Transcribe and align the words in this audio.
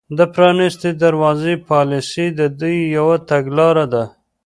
د 0.17 0.19
پرانیستې 0.33 0.89
دروازې 1.03 1.53
پالیسي 1.69 2.27
د 2.39 2.41
دوی 2.59 2.77
یوه 2.97 3.15
تګلاره 3.29 3.85
ده 3.93 4.03